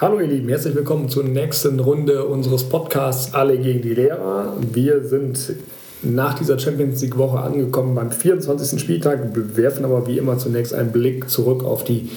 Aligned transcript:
Hallo 0.00 0.20
ihr 0.20 0.28
Lieben, 0.28 0.48
herzlich 0.48 0.76
willkommen 0.76 1.08
zur 1.08 1.24
nächsten 1.24 1.80
Runde 1.80 2.24
unseres 2.24 2.62
Podcasts 2.68 3.34
Alle 3.34 3.58
gegen 3.58 3.82
die 3.82 3.94
Lehrer. 3.94 4.56
Wir 4.72 5.02
sind 5.02 5.56
nach 6.02 6.34
dieser 6.34 6.56
Champions 6.56 7.02
League 7.02 7.18
Woche 7.18 7.40
angekommen 7.40 7.96
beim 7.96 8.12
24. 8.12 8.80
Spieltag, 8.80 9.30
werfen 9.56 9.84
aber 9.84 10.06
wie 10.06 10.16
immer 10.16 10.38
zunächst 10.38 10.72
einen 10.72 10.92
Blick 10.92 11.28
zurück 11.28 11.64
auf 11.64 11.82
die 11.82 12.10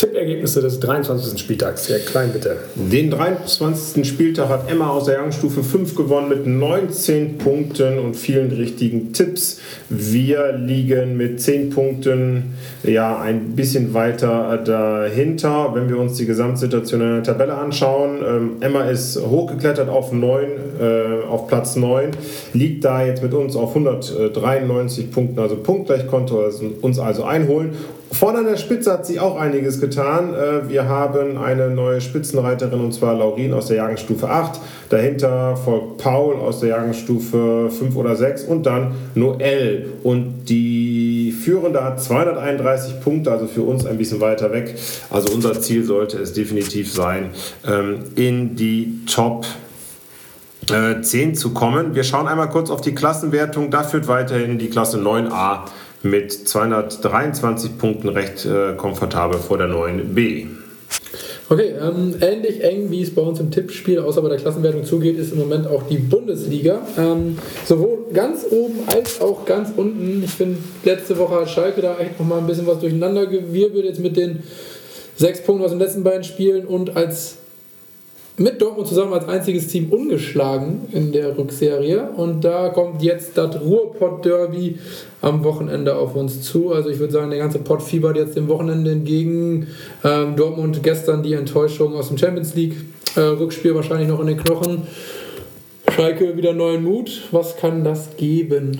Tippergebnisse 0.00 0.62
des 0.62 0.80
23. 0.80 1.38
Spieltags. 1.38 1.90
Herr 1.90 1.98
Klein, 1.98 2.30
bitte. 2.32 2.56
Den 2.74 3.10
23. 3.10 4.08
Spieltag 4.08 4.48
hat 4.48 4.70
Emma 4.70 4.88
aus 4.88 5.04
der 5.04 5.16
Jahrgangsstufe 5.16 5.62
5 5.62 5.94
gewonnen 5.94 6.30
mit 6.30 6.46
19 6.46 7.36
Punkten 7.36 7.98
und 7.98 8.16
vielen 8.16 8.50
richtigen 8.50 9.12
Tipps. 9.12 9.60
Wir 9.90 10.52
liegen 10.52 11.18
mit 11.18 11.42
10 11.42 11.68
Punkten 11.68 12.54
ja 12.82 13.20
ein 13.20 13.54
bisschen 13.54 13.92
weiter 13.92 14.56
dahinter. 14.64 15.72
Wenn 15.74 15.90
wir 15.90 15.98
uns 15.98 16.16
die 16.16 16.24
Gesamtsituation 16.24 17.02
in 17.02 17.14
der 17.16 17.22
Tabelle 17.22 17.52
anschauen, 17.52 18.20
ähm, 18.26 18.52
Emma 18.60 18.84
ist 18.84 19.20
hochgeklettert 19.20 19.90
auf 19.90 20.12
9, 20.12 20.44
äh, 20.80 21.28
auf 21.28 21.46
Platz 21.46 21.76
9, 21.76 22.12
liegt 22.54 22.86
da 22.86 23.04
jetzt 23.04 23.22
mit 23.22 23.34
uns 23.34 23.54
auf 23.54 23.74
193 23.74 25.10
Punkten, 25.10 25.40
also 25.40 25.56
punktgleich 25.56 26.06
konnte 26.06 26.36
uns 26.80 26.98
also 26.98 27.24
einholen 27.24 27.74
Vorne 28.12 28.38
an 28.38 28.46
der 28.46 28.56
Spitze 28.56 28.92
hat 28.92 29.06
sie 29.06 29.20
auch 29.20 29.38
einiges 29.38 29.80
getan. 29.80 30.34
Äh, 30.34 30.68
wir 30.68 30.88
haben 30.88 31.38
eine 31.38 31.70
neue 31.70 32.00
Spitzenreiterin 32.00 32.80
und 32.80 32.92
zwar 32.92 33.14
Laurin 33.14 33.54
aus 33.54 33.66
der 33.66 33.76
Jahrgangsstufe 33.76 34.28
8. 34.28 34.60
Dahinter 34.88 35.56
folgt 35.56 35.98
Paul 35.98 36.34
aus 36.36 36.60
der 36.60 36.70
Jahrgangsstufe 36.70 37.70
5 37.70 37.94
oder 37.94 38.16
6 38.16 38.44
und 38.44 38.66
dann 38.66 38.94
Noel. 39.14 39.92
Und 40.02 40.46
die 40.48 41.32
Führende 41.32 41.84
hat 41.84 42.02
231 42.02 43.00
Punkte, 43.00 43.30
also 43.30 43.46
für 43.46 43.62
uns 43.62 43.86
ein 43.86 43.96
bisschen 43.96 44.20
weiter 44.20 44.52
weg. 44.52 44.74
Also 45.10 45.32
unser 45.32 45.60
Ziel 45.60 45.84
sollte 45.84 46.18
es 46.18 46.32
definitiv 46.32 46.92
sein, 46.92 47.30
ähm, 47.66 48.00
in 48.16 48.56
die 48.56 49.00
Top 49.06 49.46
10 50.66 51.30
äh, 51.30 51.32
zu 51.32 51.50
kommen. 51.50 51.94
Wir 51.94 52.04
schauen 52.04 52.26
einmal 52.26 52.48
kurz 52.48 52.70
auf 52.70 52.80
die 52.80 52.94
Klassenwertung. 52.94 53.70
Da 53.70 53.84
führt 53.84 54.08
weiterhin 54.08 54.58
die 54.58 54.68
Klasse 54.68 54.98
9a 54.98 55.60
mit 56.02 56.32
223 56.32 57.78
Punkten 57.78 58.08
recht 58.08 58.46
äh, 58.46 58.74
komfortabel 58.74 59.38
vor 59.38 59.58
der 59.58 59.68
9b. 59.68 60.46
Okay, 61.48 61.74
ähm, 61.80 62.14
ähnlich 62.20 62.62
eng 62.62 62.92
wie 62.92 63.02
es 63.02 63.12
bei 63.12 63.22
uns 63.22 63.40
im 63.40 63.50
Tippspiel, 63.50 63.98
außer 63.98 64.22
bei 64.22 64.28
der 64.28 64.38
Klassenwertung 64.38 64.84
zugeht, 64.84 65.18
ist 65.18 65.32
im 65.32 65.38
Moment 65.40 65.66
auch 65.66 65.82
die 65.82 65.98
Bundesliga. 65.98 66.86
Ähm, 66.96 67.38
sowohl 67.66 68.06
ganz 68.12 68.46
oben 68.50 68.78
als 68.86 69.20
auch 69.20 69.44
ganz 69.44 69.70
unten. 69.76 70.22
Ich 70.24 70.30
finde, 70.30 70.58
letzte 70.84 71.18
Woche 71.18 71.40
hat 71.40 71.50
Schalke 71.50 71.82
da 71.82 71.98
echt 71.98 72.20
nochmal 72.20 72.38
ein 72.38 72.46
bisschen 72.46 72.68
was 72.68 72.78
durcheinander 72.78 73.26
gewirbelt, 73.26 73.84
jetzt 73.84 73.98
mit 73.98 74.16
den 74.16 74.44
sechs 75.16 75.42
Punkten 75.42 75.64
aus 75.64 75.72
den 75.72 75.80
letzten 75.80 76.04
beiden 76.04 76.22
Spielen 76.22 76.66
und 76.66 76.96
als 76.96 77.36
mit 78.40 78.60
Dortmund 78.62 78.88
zusammen 78.88 79.12
als 79.12 79.28
einziges 79.28 79.68
Team 79.68 79.92
ungeschlagen 79.92 80.88
in 80.92 81.12
der 81.12 81.36
Rückserie. 81.36 82.08
Und 82.16 82.42
da 82.42 82.70
kommt 82.70 83.02
jetzt 83.02 83.36
das 83.36 83.60
Ruhrpott-Derby 83.60 84.78
am 85.20 85.44
Wochenende 85.44 85.94
auf 85.94 86.16
uns 86.16 86.40
zu. 86.40 86.72
Also 86.72 86.88
ich 86.88 86.98
würde 86.98 87.12
sagen, 87.12 87.28
der 87.28 87.38
ganze 87.38 87.58
Pott 87.58 87.82
fiebert 87.82 88.16
jetzt 88.16 88.36
dem 88.36 88.48
Wochenende 88.48 88.92
entgegen. 88.92 89.66
Ähm, 90.02 90.36
Dortmund 90.36 90.82
gestern 90.82 91.22
die 91.22 91.34
Enttäuschung 91.34 91.94
aus 91.94 92.08
dem 92.08 92.16
Champions 92.16 92.54
League. 92.54 92.76
Äh, 93.14 93.20
Rückspiel 93.20 93.74
wahrscheinlich 93.74 94.08
noch 94.08 94.20
in 94.20 94.28
den 94.28 94.38
Knochen. 94.38 94.84
Schalke 96.00 96.34
wieder 96.34 96.54
neuen 96.54 96.82
Mut. 96.82 97.28
Was 97.30 97.58
kann 97.58 97.84
das 97.84 98.16
geben? 98.16 98.78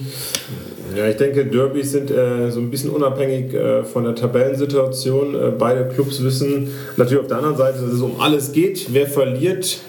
Ja, 0.96 1.06
ich 1.06 1.16
denke, 1.16 1.44
Derbys 1.44 1.92
sind 1.92 2.10
äh, 2.10 2.50
so 2.50 2.60
ein 2.60 2.70
bisschen 2.70 2.88
unabhängig 2.88 3.52
äh, 3.52 3.84
von 3.84 4.04
der 4.04 4.14
Tabellensituation. 4.14 5.34
Äh, 5.34 5.52
beide 5.58 5.86
Clubs 5.90 6.24
wissen 6.24 6.70
natürlich 6.96 7.20
auf 7.20 7.28
der 7.28 7.36
anderen 7.36 7.58
Seite, 7.58 7.82
dass 7.82 7.92
es 7.92 8.00
um 8.00 8.18
alles 8.18 8.52
geht. 8.52 8.86
Wer 8.94 9.06
verliert, 9.06 9.80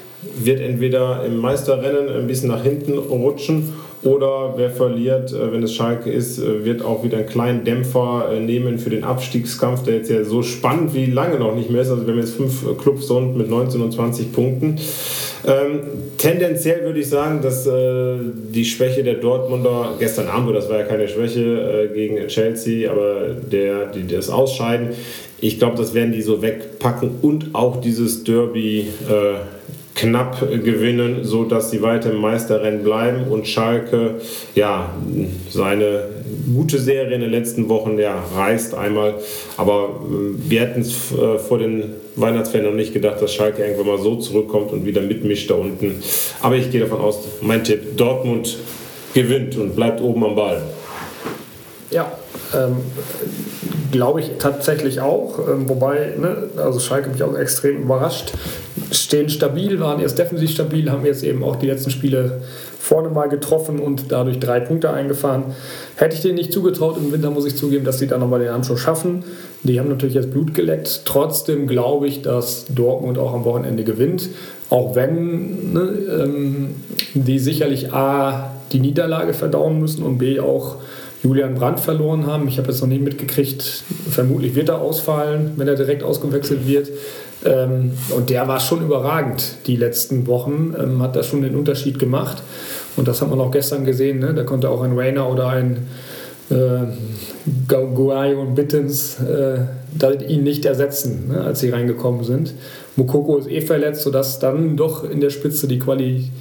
wird 0.44 0.60
entweder 0.60 1.24
im 1.26 1.38
Meisterrennen 1.38 2.10
ein 2.10 2.28
bisschen 2.28 2.50
nach 2.50 2.64
hinten 2.64 2.98
rutschen 2.98 3.72
oder 4.04 4.54
wer 4.56 4.70
verliert, 4.70 5.32
äh, 5.32 5.52
wenn 5.52 5.62
es 5.64 5.74
Schalke 5.74 6.12
ist, 6.12 6.40
äh, 6.40 6.66
wird 6.66 6.84
auch 6.84 7.04
wieder 7.04 7.18
einen 7.18 7.28
kleinen 7.28 7.64
Dämpfer 7.64 8.30
äh, 8.32 8.40
nehmen 8.40 8.80
für 8.80 8.90
den 8.90 9.04
Abstiegskampf, 9.04 9.84
der 9.84 9.98
jetzt 9.98 10.10
ja 10.10 10.24
so 10.24 10.42
spannend 10.42 10.94
wie 10.94 11.06
lange 11.06 11.38
noch 11.38 11.56
nicht 11.56 11.70
mehr 11.70 11.82
ist. 11.82 11.90
Also 11.90 12.06
wir 12.06 12.14
haben 12.14 12.20
jetzt 12.20 12.36
fünf 12.36 12.78
Clubs 12.78 13.10
und 13.12 13.38
mit 13.38 13.50
19 13.50 13.82
und 13.82 13.92
20 13.92 14.34
Punkten. 14.34 14.78
Ähm, 15.46 15.82
tendenziell 16.18 16.84
würde 16.84 17.00
ich 17.00 17.10
sagen, 17.10 17.42
dass 17.42 17.66
äh, 17.66 18.18
die 18.54 18.66
Schwäche 18.66 19.04
der 19.04 19.16
Dortmunder 19.16 19.94
gestern 20.00 20.28
Abend, 20.28 20.56
das 20.56 20.70
war 20.70 20.80
ja 20.80 20.84
keine 20.84 21.08
Schwäche 21.08 21.90
äh, 21.92 21.94
gegen 21.94 22.28
Chelsea, 22.28 22.92
aber 22.92 23.36
der, 23.52 23.88
die 23.88 24.08
das 24.08 24.30
Ausscheiden, 24.30 24.90
ich 25.40 25.58
glaube, 25.58 25.78
das 25.78 25.96
werden 25.96 26.12
die 26.12 26.22
so 26.22 26.44
wegpacken 26.44 27.16
und 27.24 27.54
auch 27.54 27.82
dieses 27.82 28.24
Derby 28.24 28.88
äh, 29.10 29.61
knapp 29.96 30.40
gewinnen, 30.40 31.20
so 31.24 31.44
dass 31.44 31.72
sie 31.72 31.82
weiter 31.82 32.12
im 32.12 32.22
Meisterrennen 32.22 32.84
bleiben 32.84 33.28
und 33.30 33.48
Schalke 33.48 34.16
ja 34.56 34.94
seine 35.50 36.06
gute 36.54 36.80
Serie 36.80 37.14
in 37.14 37.22
den 37.22 37.32
letzten 37.32 37.70
Wochen 37.70 38.00
ja 38.00 38.24
reißt 38.36 38.74
einmal, 38.76 39.16
aber 39.58 40.02
äh, 40.04 40.50
wir 40.50 40.62
hätten 40.62 40.82
es 40.82 41.12
äh, 41.12 41.38
vor 41.38 41.60
den 41.60 41.96
Weihnachtsferien 42.16 42.70
noch 42.70 42.76
nicht 42.76 42.94
gedacht, 42.94 43.22
dass 43.22 43.34
Schalke 43.34 43.64
irgendwann 43.64 43.88
mal 43.88 44.00
so 44.00 44.16
zurückkommt 44.16 44.72
und 44.72 44.86
wieder 44.86 45.02
mitmischt 45.02 45.50
da 45.50 45.56
unten. 45.56 46.02
Aber 46.42 46.56
ich 46.56 46.72
gehe 46.72 46.82
davon 46.82 47.00
aus, 47.00 47.28
mein 47.42 47.64
Tipp, 47.64 47.98
Dortmund 47.98 48.58
gewinnt 49.14 49.58
und 49.58 49.76
bleibt 49.76 50.02
oben 50.02 50.24
am 50.26 50.36
Ball. 50.36 50.62
Ja, 51.92 52.10
ähm, 52.56 52.78
glaube 53.92 54.22
ich 54.22 54.32
tatsächlich 54.40 55.02
auch. 55.02 55.40
Ähm, 55.40 55.68
wobei, 55.68 56.14
ne, 56.18 56.50
also 56.58 56.80
Schalke 56.80 57.10
mich 57.10 57.22
auch 57.22 57.38
extrem 57.38 57.82
überrascht. 57.82 58.34
Stehen 58.92 59.30
stabil, 59.30 59.80
waren 59.80 60.00
erst 60.00 60.18
defensiv 60.18 60.52
stabil, 60.52 60.90
haben 60.90 61.06
jetzt 61.06 61.24
eben 61.24 61.44
auch 61.44 61.58
die 61.58 61.68
letzten 61.68 61.92
Spiele 61.92 62.42
vorne 62.80 63.10
mal 63.10 63.28
getroffen 63.28 63.80
und 63.80 64.12
dadurch 64.12 64.40
drei 64.40 64.60
Punkte 64.60 64.92
eingefahren. 64.92 65.44
Hätte 65.98 66.16
ich 66.16 66.22
denen 66.22 66.36
nicht 66.36 66.52
zugetraut, 66.52 66.98
im 66.98 67.12
Winter 67.12 67.30
muss 67.30 67.46
ich 67.46 67.56
zugeben, 67.56 67.86
dass 67.86 68.00
sie 68.00 68.08
dann 68.08 68.22
nochmal 68.22 68.40
den 68.40 68.50
Anschluss 68.50 68.80
schaffen. 68.80 69.24
Die 69.64 69.80
haben 69.80 69.90
natürlich 69.90 70.16
jetzt 70.16 70.32
Blut 70.32 70.54
geleckt. 70.54 71.02
Trotzdem 71.06 71.68
glaube 71.68 72.08
ich, 72.08 72.22
dass 72.22 72.66
Dortmund 72.70 73.18
auch 73.20 73.34
am 73.34 73.46
Wochenende 73.46 73.84
gewinnt. 73.84 74.30
Auch 74.70 74.96
wenn 74.96 75.74
ne, 75.74 75.82
ähm, 76.24 76.76
die 77.14 77.40
sicherlich 77.40 77.94
A, 77.94 78.52
die 78.72 78.80
Niederlage 78.80 79.34
verdauen 79.34 79.80
müssen 79.80 80.04
und 80.04 80.18
B, 80.18 80.40
auch 80.40 80.78
Julian 81.24 81.56
Brandt 81.56 81.80
verloren 81.80 82.26
haben. 82.26 82.48
Ich 82.48 82.58
habe 82.58 82.70
jetzt 82.70 82.82
noch 82.82 82.88
nicht 82.88 83.04
mitgekriegt, 83.04 83.84
vermutlich 84.10 84.56
wird 84.56 84.70
er 84.70 84.82
ausfallen, 84.82 85.52
wenn 85.56 85.68
er 85.68 85.76
direkt 85.76 86.04
ausgewechselt 86.04 86.68
wird. 86.68 86.90
Ähm, 87.46 87.92
und 88.16 88.30
der 88.30 88.48
war 88.48 88.60
schon 88.60 88.84
überragend 88.84 89.56
die 89.68 89.76
letzten 89.76 90.28
Wochen, 90.28 90.76
ähm, 90.80 91.02
hat 91.02 91.16
da 91.16 91.24
schon 91.24 91.42
den 91.42 91.56
Unterschied 91.56 92.00
gemacht. 92.00 92.42
Und 92.98 93.08
das 93.08 93.22
hat 93.22 93.30
man 93.30 93.40
auch 93.40 93.52
gestern 93.52 93.86
gesehen. 93.86 94.20
Ne? 94.20 94.34
Da 94.34 94.44
konnte 94.44 94.70
auch 94.70 94.82
ein 94.82 94.98
Rainer 94.98 95.30
oder 95.30 95.50
ein 95.50 95.88
äh, 96.50 96.86
Guay 97.68 98.36
und 98.36 98.56
Bittens 98.56 99.18
äh, 99.20 99.60
ihn 100.28 100.44
nicht 100.44 100.66
ersetzen, 100.66 101.30
ne? 101.30 101.42
als 101.42 101.60
sie 101.60 101.70
reingekommen 101.70 102.24
sind. 102.24 102.54
Mukoko 102.96 103.38
ist 103.38 103.50
eh 103.50 103.62
verletzt, 103.62 104.02
sodass 104.02 104.40
dann 104.40 104.76
doch 104.76 105.10
in 105.10 105.22
der 105.22 105.30
Spitze 105.30 105.68
die 105.68 105.80
Qualität 105.80 106.32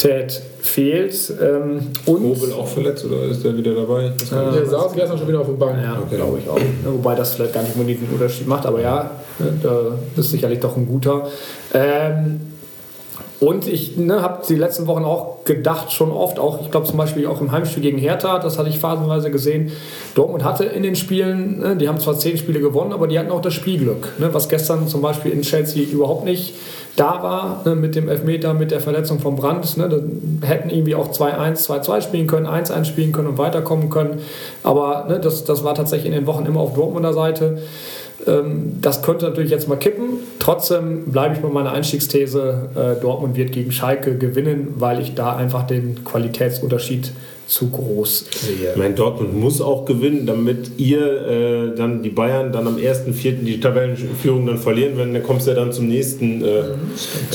Qualität 0.00 0.42
fehlt. 0.60 1.32
Ähm, 1.40 1.88
und 2.06 2.22
Mobile 2.22 2.54
auch 2.54 2.66
verletzt 2.66 3.04
oder 3.04 3.24
ist 3.24 3.44
der 3.44 3.56
wieder 3.56 3.74
dabei? 3.74 4.06
Äh, 4.06 4.52
der 4.54 4.66
saß 4.66 4.92
gestern 4.94 5.18
schon 5.18 5.28
wieder 5.28 5.40
auf 5.40 5.46
dem 5.46 5.58
Bank. 5.58 5.76
Ja, 5.82 5.98
okay. 6.00 6.16
glaube 6.16 6.38
ich 6.38 6.48
auch. 6.48 6.58
Wobei 6.84 7.14
das 7.14 7.34
vielleicht 7.34 7.54
gar 7.54 7.62
nicht 7.62 7.74
unbedingt 7.74 8.02
einen 8.02 8.12
Unterschied 8.12 8.46
macht, 8.46 8.66
aber 8.66 8.80
ja, 8.80 9.10
ne, 9.38 9.52
da 9.62 9.98
ist 10.16 10.30
sicherlich 10.30 10.60
doch 10.60 10.76
ein 10.76 10.86
guter. 10.86 11.28
Ähm, 11.74 12.40
und 13.40 13.66
ich 13.66 13.96
ne, 13.96 14.20
habe 14.20 14.42
die 14.46 14.54
letzten 14.54 14.86
Wochen 14.86 15.02
auch 15.02 15.44
gedacht, 15.46 15.92
schon 15.92 16.12
oft, 16.12 16.38
auch 16.38 16.60
ich 16.60 16.70
glaube 16.70 16.86
zum 16.86 16.98
Beispiel 16.98 17.26
auch 17.26 17.40
im 17.40 17.50
Heimspiel 17.50 17.82
gegen 17.82 17.96
Hertha, 17.96 18.38
das 18.38 18.58
hatte 18.58 18.68
ich 18.68 18.78
phasenweise 18.78 19.30
gesehen. 19.30 19.72
Dortmund 20.14 20.44
hatte 20.44 20.64
in 20.64 20.82
den 20.82 20.94
Spielen, 20.94 21.58
ne, 21.58 21.76
die 21.76 21.88
haben 21.88 21.98
zwar 21.98 22.18
zehn 22.18 22.36
Spiele 22.36 22.60
gewonnen, 22.60 22.92
aber 22.92 23.06
die 23.06 23.18
hatten 23.18 23.30
auch 23.30 23.40
das 23.40 23.54
Spielglück, 23.54 24.08
ne, 24.18 24.28
was 24.34 24.50
gestern 24.50 24.88
zum 24.88 25.00
Beispiel 25.00 25.32
in 25.32 25.40
Chelsea 25.40 25.84
überhaupt 25.84 26.26
nicht 26.26 26.54
da 26.96 27.22
war, 27.22 27.62
ne, 27.64 27.74
mit 27.74 27.94
dem 27.94 28.08
Elfmeter, 28.08 28.54
mit 28.54 28.70
der 28.70 28.80
Verletzung 28.80 29.20
von 29.20 29.36
Brandt. 29.36 29.76
Ne, 29.76 29.88
da 29.88 30.46
hätten 30.46 30.70
irgendwie 30.70 30.94
auch 30.94 31.10
2-1, 31.10 31.66
2-2 31.66 32.00
spielen 32.02 32.26
können, 32.26 32.46
1-1 32.46 32.84
spielen 32.84 33.12
können 33.12 33.28
und 33.28 33.38
weiterkommen 33.38 33.90
können. 33.90 34.20
Aber 34.62 35.06
ne, 35.08 35.20
das, 35.20 35.44
das 35.44 35.64
war 35.64 35.74
tatsächlich 35.74 36.06
in 36.06 36.12
den 36.12 36.26
Wochen 36.26 36.46
immer 36.46 36.60
auf 36.60 36.74
Dortmunder 36.74 37.12
Seite. 37.12 37.58
Ähm, 38.26 38.80
das 38.80 39.02
könnte 39.02 39.26
natürlich 39.26 39.50
jetzt 39.50 39.68
mal 39.68 39.76
kippen. 39.76 40.18
Trotzdem 40.38 41.10
bleibe 41.10 41.34
ich 41.34 41.40
bei 41.40 41.48
meiner 41.48 41.72
Einstiegsthese, 41.72 42.70
äh, 42.74 43.00
Dortmund 43.00 43.36
wird 43.36 43.52
gegen 43.52 43.72
Schalke 43.72 44.16
gewinnen, 44.16 44.74
weil 44.76 45.00
ich 45.00 45.14
da 45.14 45.36
einfach 45.36 45.66
den 45.66 46.04
Qualitätsunterschied 46.04 47.12
zu 47.50 47.68
groß 47.68 48.26
sehe. 48.30 48.70
Ich 48.70 48.76
meine, 48.76 48.94
Dortmund 48.94 49.36
muss 49.36 49.60
auch 49.60 49.84
gewinnen, 49.84 50.24
damit 50.24 50.78
ihr 50.78 51.00
äh, 51.00 51.76
dann 51.76 52.02
die 52.02 52.10
Bayern 52.10 52.52
dann 52.52 52.66
am 52.68 52.76
1.4. 52.76 53.42
die 53.42 53.58
Tabellenführung 53.58 54.46
dann 54.46 54.56
verlieren 54.56 54.96
werden. 54.96 55.12
Dann 55.12 55.24
kommst 55.24 55.46
du 55.46 55.50
ja 55.50 55.56
dann 55.56 55.72
zum 55.72 55.88
nächsten 55.88 56.44
äh, 56.44 56.60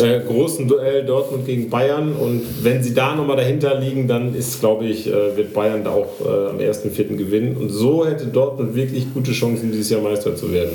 äh, 0.02 0.22
großen 0.26 0.70
Duell 0.70 1.06
Dortmund 1.06 1.46
gegen 1.46 1.70
Bayern. 1.70 2.14
Und 2.14 2.44
wenn 2.64 2.82
sie 2.82 2.94
da 2.94 3.14
nochmal 3.14 3.36
dahinter 3.36 3.78
liegen, 3.78 4.08
dann 4.08 4.34
ist, 4.34 4.62
glaube 4.62 4.86
ich, 4.86 5.08
äh, 5.08 5.36
wird 5.36 5.54
Bayern 5.54 5.84
da 5.84 5.92
auch 5.92 6.08
äh, 6.24 6.50
am 6.50 6.60
1.4. 6.60 7.18
gewinnen. 7.18 7.58
Und 7.58 7.70
so 7.70 8.06
hätte 8.06 8.28
Dortmund 8.28 8.74
wirklich 8.74 9.14
gute 9.14 9.34
Chancen, 9.34 9.72
dieses 9.74 9.90
Jahr 9.90 10.02
Meister 10.02 10.34
zu 10.36 10.52
werden. 10.54 10.75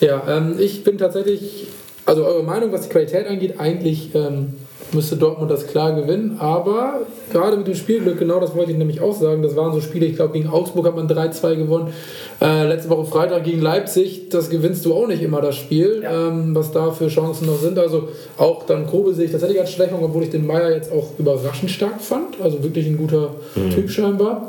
Ja, 0.00 0.22
ähm, 0.28 0.56
ich 0.58 0.84
bin 0.84 0.98
tatsächlich 0.98 1.68
also 2.10 2.24
eure 2.24 2.42
Meinung, 2.42 2.72
was 2.72 2.82
die 2.82 2.88
Qualität 2.88 3.26
angeht, 3.28 3.54
eigentlich 3.58 4.14
ähm, 4.14 4.54
müsste 4.92 5.16
Dortmund 5.16 5.50
das 5.50 5.68
klar 5.68 5.94
gewinnen. 5.94 6.38
Aber 6.40 7.02
gerade 7.32 7.56
mit 7.56 7.68
dem 7.68 7.76
Spielglück, 7.76 8.18
genau 8.18 8.40
das 8.40 8.54
wollte 8.56 8.72
ich 8.72 8.78
nämlich 8.78 9.00
auch 9.00 9.14
sagen, 9.14 9.42
das 9.42 9.54
waren 9.54 9.72
so 9.72 9.80
Spiele, 9.80 10.06
ich 10.06 10.16
glaube, 10.16 10.32
gegen 10.32 10.48
Augsburg 10.48 10.86
hat 10.86 10.96
man 10.96 11.08
3-2 11.08 11.54
gewonnen. 11.54 11.92
Äh, 12.40 12.66
letzte 12.66 12.90
Woche 12.90 13.04
Freitag 13.04 13.44
gegen 13.44 13.60
Leipzig, 13.60 14.28
das 14.30 14.50
gewinnst 14.50 14.84
du 14.86 14.94
auch 14.94 15.06
nicht 15.06 15.22
immer, 15.22 15.40
das 15.40 15.54
Spiel, 15.54 16.00
ja. 16.02 16.28
ähm, 16.28 16.54
was 16.54 16.72
da 16.72 16.90
für 16.90 17.06
Chancen 17.06 17.46
noch 17.46 17.58
sind. 17.58 17.78
Also 17.78 18.08
auch 18.38 18.64
dann 18.66 18.88
Kobe 18.88 19.14
sehe 19.14 19.26
ich 19.26 19.30
tatsächlich 19.30 19.60
als 19.60 19.70
Schwächung, 19.70 20.02
obwohl 20.02 20.24
ich 20.24 20.30
den 20.30 20.46
Meier 20.46 20.74
jetzt 20.74 20.90
auch 20.90 21.10
überraschend 21.18 21.70
stark 21.70 22.00
fand. 22.00 22.40
Also 22.42 22.62
wirklich 22.64 22.86
ein 22.86 22.96
guter 22.96 23.30
mhm. 23.54 23.70
Typ 23.70 23.90
scheinbar. 23.90 24.48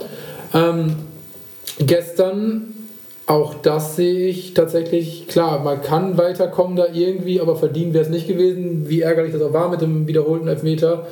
Ähm, 0.53 0.95
gestern 1.77 2.73
auch 3.31 3.55
das 3.61 3.95
sehe 3.95 4.27
ich 4.27 4.53
tatsächlich, 4.53 5.25
klar, 5.25 5.63
man 5.63 5.81
kann 5.81 6.17
weiterkommen 6.17 6.75
da 6.75 6.87
irgendwie, 6.91 7.39
aber 7.39 7.55
verdient 7.55 7.93
wäre 7.93 8.03
es 8.03 8.09
nicht 8.09 8.27
gewesen, 8.27 8.89
wie 8.89 9.01
ärgerlich 9.01 9.31
das 9.31 9.41
auch 9.41 9.53
war 9.53 9.69
mit 9.69 9.79
dem 9.79 10.05
wiederholten 10.05 10.49
Elfmeter. 10.49 11.07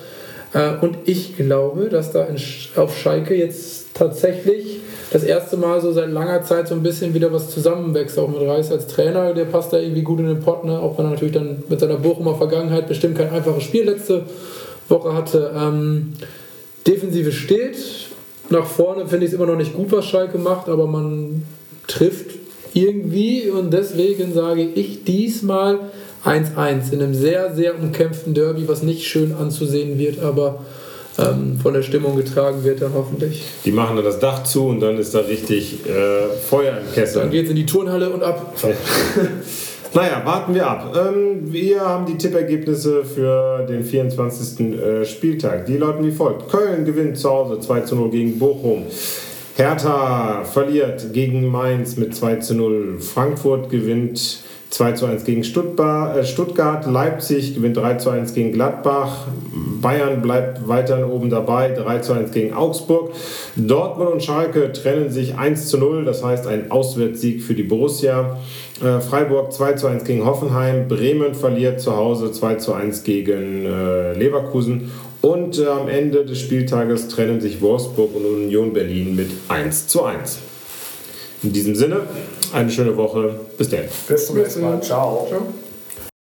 Äh, 0.54 0.72
und 0.82 0.98
ich 1.06 1.38
glaube, 1.38 1.88
dass 1.88 2.12
da 2.12 2.28
auf 2.76 2.98
Schalke 2.98 3.36
jetzt 3.36 3.94
tatsächlich 3.94 4.82
das 5.14 5.24
erste 5.24 5.56
Mal 5.56 5.80
so 5.80 5.94
seit 5.94 6.12
langer 6.12 6.42
Zeit 6.44 6.68
so 6.68 6.76
ein 6.76 6.84
bisschen 6.84 7.14
wieder 7.14 7.32
was 7.32 7.52
zusammenwächst, 7.52 8.20
auch 8.20 8.28
mit 8.28 8.42
Reis 8.42 8.70
als 8.70 8.88
Trainer, 8.88 9.34
der 9.34 9.46
passt 9.46 9.72
da 9.72 9.78
irgendwie 9.78 10.02
gut 10.02 10.20
in 10.20 10.28
den 10.28 10.42
Pott, 10.42 10.66
ne? 10.66 10.78
auch 10.78 10.98
wenn 10.98 11.06
er 11.06 11.12
natürlich 11.12 11.34
dann 11.34 11.64
mit 11.70 11.80
seiner 11.80 11.98
Bochumer 11.98 12.36
Vergangenheit 12.36 12.90
bestimmt 12.90 13.18
kein 13.18 13.30
einfaches 13.30 13.64
Spiel 13.64 13.86
letzte 13.86 14.26
Woche 14.90 15.14
hatte. 15.14 15.52
Ähm, 15.56 16.16
Defensive 16.86 17.32
steht, 17.32 17.78
nach 18.50 18.66
vorne 18.66 19.08
finde 19.08 19.26
ich 19.26 19.32
es 19.32 19.38
immer 19.38 19.48
noch 19.48 19.58
nicht 19.58 19.74
gut, 19.74 19.90
was 19.94 20.06
Schalke 20.06 20.38
macht, 20.38 20.68
aber 20.68 20.86
man 20.86 21.46
trifft 21.90 22.32
irgendwie 22.74 23.50
und 23.50 23.74
deswegen 23.74 24.34
sage 24.34 24.62
ich 24.64 25.04
diesmal 25.04 25.80
1-1 26.24 26.92
in 26.92 27.02
einem 27.02 27.14
sehr, 27.14 27.54
sehr 27.54 27.80
umkämpften 27.80 28.34
Derby, 28.34 28.68
was 28.68 28.84
nicht 28.84 29.08
schön 29.08 29.34
anzusehen 29.34 29.98
wird, 29.98 30.20
aber 30.20 30.60
ähm, 31.18 31.60
von 31.62 31.74
der 31.74 31.82
Stimmung 31.82 32.16
getragen 32.16 32.64
wird 32.64 32.82
dann 32.82 32.94
hoffentlich. 32.94 33.44
Die 33.66 33.72
machen 33.72 33.96
dann 33.96 34.06
das 34.06 34.20
Dach 34.20 34.44
zu 34.44 34.68
und 34.68 34.80
dann 34.80 34.98
ist 34.98 35.16
da 35.16 35.20
richtig 35.20 35.86
äh, 35.86 36.30
Feuer 36.50 36.78
im 36.78 36.94
Kessel. 36.94 37.22
Dann 37.22 37.32
geht 37.32 37.46
es 37.46 37.50
in 37.50 37.56
die 37.56 37.66
Turnhalle 37.66 38.10
und 38.10 38.24
ab. 38.24 38.56
Naja, 39.92 40.22
warten 40.24 40.54
wir 40.54 40.68
ab. 40.68 40.96
Ähm, 40.96 41.52
wir 41.52 41.82
haben 41.82 42.06
die 42.06 42.16
Tippergebnisse 42.16 43.04
für 43.04 43.66
den 43.68 43.84
24. 43.84 44.60
Äh, 44.60 45.06
Spieltag. 45.06 45.66
Die 45.66 45.78
lauten 45.78 46.06
wie 46.06 46.12
folgt. 46.12 46.48
Köln 46.48 46.86
gewinnt 46.86 47.18
zu 47.18 47.28
Hause 47.28 47.60
2 47.60 47.82
zu 47.82 47.96
0 47.96 48.12
gegen 48.12 48.38
Bochum. 48.38 48.86
Hertha 49.60 50.46
verliert 50.46 51.12
gegen 51.12 51.46
Mainz 51.46 51.98
mit 51.98 52.16
2 52.16 52.38
zu 52.38 52.56
0. 52.56 53.00
Frankfurt 53.02 53.70
gewinnt 53.70 54.40
2 54.70 54.92
zu 54.94 55.06
1 55.08 55.24
gegen 55.24 55.42
äh, 55.42 56.24
Stuttgart. 56.24 56.86
Leipzig 56.86 57.56
gewinnt 57.56 57.78
3 57.78 57.96
zu 57.96 58.12
1 58.12 58.34
gegen 58.34 58.52
Gladbach. 58.52 59.28
Bayern 59.82 60.22
bleibt 60.22 60.68
weiterhin 60.68 61.06
oben 61.06 61.30
dabei. 61.30 61.70
3 61.70 62.00
zu 62.00 62.14
1 62.14 62.32
gegen 62.32 62.54
Augsburg. 62.54 63.12
Dortmund 63.56 64.12
und 64.12 64.24
Schalke 64.24 64.72
trennen 64.72 65.10
sich 65.10 65.38
1 65.38 65.68
zu 65.68 65.78
0. 65.80 66.06
Das 66.06 66.24
heißt 66.24 66.46
ein 66.46 66.70
Auswärtssieg 66.70 67.42
für 67.42 67.56
die 67.56 67.64
Borussia. 67.64 68.38
Äh, 68.82 69.00
Freiburg 69.00 69.54
2 69.54 69.74
zu 69.74 69.88
1 69.88 70.04
gegen 70.04 70.24
Hoffenheim. 70.26 70.88
Bremen 70.88 71.34
verliert 71.34 71.82
zu 71.82 71.96
Hause 71.96 72.32
2 72.32 72.56
zu 72.56 72.74
1 72.74 73.04
gegen 73.04 73.66
äh, 73.66 74.14
Leverkusen. 74.14 74.92
Und 75.22 75.60
am 75.60 75.90
Ende 75.90 76.26
des 76.26 76.40
Spieltages 76.40 77.08
trennen 77.10 77.42
sich 77.42 77.60
Wolfsburg 77.60 78.16
und 78.16 78.24
Union 78.24 78.72
Berlin 78.72 79.16
mit 79.16 79.32
1 79.50 79.88
zu 79.88 80.04
1. 80.04 80.38
In 81.42 81.54
diesem 81.54 81.76
Sinne, 81.76 82.02
eine 82.54 82.70
schöne 82.70 82.96
Woche. 82.96 83.36
Bis 83.58 83.70
dann. 83.70 83.86
Bis 84.08 84.28
zum 84.28 84.38
nächsten 84.38 84.62
Mal. 84.62 84.82
Ciao. 84.82 85.26
Ciao. 85.30 85.42